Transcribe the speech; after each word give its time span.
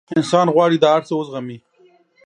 انسان 0.17 0.47
غواړي 0.55 0.77
دا 0.83 0.89
هر 0.95 1.03
څه 1.07 1.13
وزغمي. 1.15 1.57